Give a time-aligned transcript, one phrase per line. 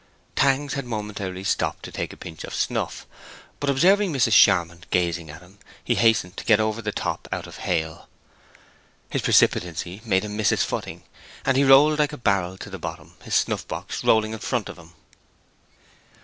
[0.35, 3.05] Tangs had momentarily stopped to take a pinch of snuff;
[3.59, 4.31] but observing Mrs.
[4.33, 8.09] Charmond gazing at him, he hastened to get over the top out of hail.
[9.11, 11.03] His precipitancy made him miss his footing,
[11.45, 14.79] and he rolled like a barrel to the bottom, his snuffbox rolling in front of
[14.79, 14.93] him.